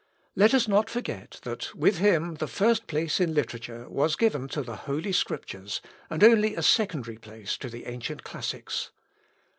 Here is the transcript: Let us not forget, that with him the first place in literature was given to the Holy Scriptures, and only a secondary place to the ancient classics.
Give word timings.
Let 0.35 0.55
us 0.55 0.67
not 0.67 0.89
forget, 0.89 1.39
that 1.43 1.75
with 1.75 1.99
him 1.99 2.33
the 2.37 2.47
first 2.47 2.87
place 2.87 3.19
in 3.19 3.35
literature 3.35 3.87
was 3.87 4.15
given 4.15 4.47
to 4.47 4.63
the 4.63 4.75
Holy 4.87 5.11
Scriptures, 5.11 5.79
and 6.09 6.23
only 6.23 6.55
a 6.55 6.63
secondary 6.63 7.17
place 7.17 7.55
to 7.57 7.69
the 7.69 7.85
ancient 7.85 8.23
classics. 8.23 8.89